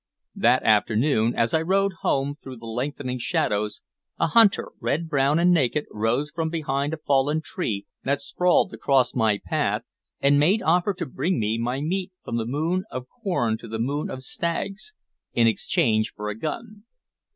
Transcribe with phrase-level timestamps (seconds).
[0.33, 3.81] That afternoon, as I rode home through the lengthening shadows,
[4.17, 9.13] a hunter, red brown and naked, rose from behind a fallen tree that sprawled across
[9.13, 9.83] my path,
[10.19, 13.77] and made offer to bring me my meat from the moon of corn to the
[13.77, 14.95] moon of stags
[15.33, 16.83] in exchange for a gun.